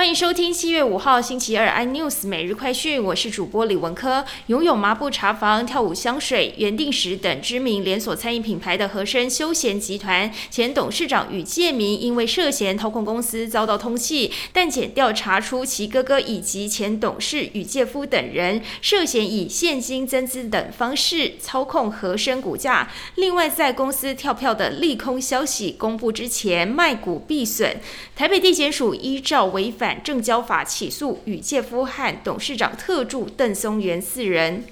[0.00, 4.24] 欢迎收听七月五号星期二 iNews 每日快讯，我是主播李文科。
[4.46, 22.90] 拥有麻布茶房、跳舞香水、原定时等知名连锁餐饮品牌的和生休闲集团前董事长宇介明，因为涉嫌掏空公司遭到通缉，但检调查出其哥哥以及前董事宇介夫等人涉嫌以现金增资等方式操控和生股价。
[23.16, 27.76] 另外，在公司跳票的利空消息公布之前卖股避损，
[28.16, 29.70] 台北地检署依照违。
[29.80, 34.64] 反证交法起诉宇介夫和董事长特助邓松元四人。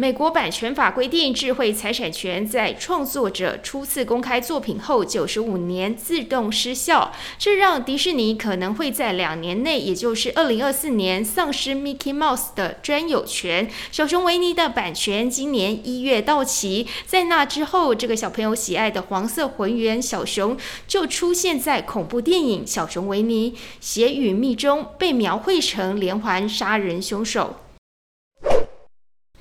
[0.00, 13.68] 美国版权法规定，智慧财产权在创作者初次公开作品后九十五年自动失效，这让迪士尼可能会在两年内，也就是二零二四年丧失 Mickey Mouse 的专有权。
[13.90, 20.56] 小熊维尼的版权今年一月到期，在那之后，这个小朋友喜爱的黄色浑圆小熊
[20.86, 27.56] 就出现在恐怖电影《小熊维尼血与蜜》中，被描绘成连环杀人凶手。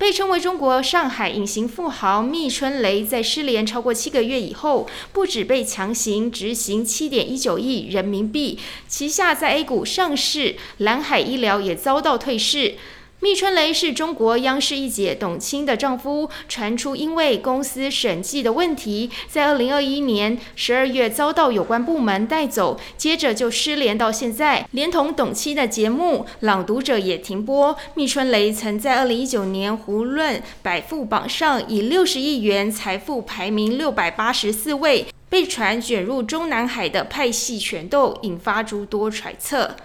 [0.08, 12.76] 被称为中国上海隐形富豪密春雷，在失联超过七个月以后，不止被强行执行七点一九亿人民币，旗下在 A 股上市蓝海医疗也遭到退市。
[13.20, 27.76] 密春雷是中国央视一姐董卿的丈夫，传出因为公司审计的问题，在二零二一年十二月遭到有关部门带走，接着就失联到现在，连同董卿的节目《朗读者》也停播。
[27.96, 39.76] 密春雷曾在二零一九年胡润百富榜上以六十亿元财富排名六百八十四位，被传卷入中南海的派系权斗，引发诸多揣测。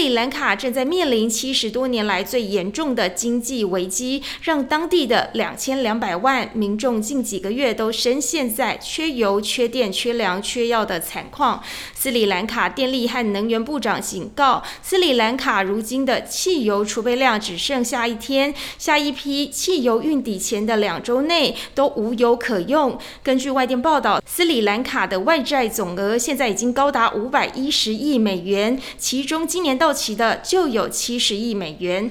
[0.00, 11.62] 里兰卡正在面临七十多年来最严重的经济危机，让当地的两千两百万民众近几个月都深陷在缺油、缺电、缺粮、缺药的惨况。
[12.00, 22.98] 斯里兰卡电力和能源部长警告，斯里兰卡如今的汽油储备量只剩下一天，下一批汽油运抵前的两周内都无油可用。
[23.22, 29.80] 根据外电报道，斯里兰卡的外债总额现在已经高达五百一十亿美元，其中今年。
[29.80, 32.10] 到期的就有七十亿美元。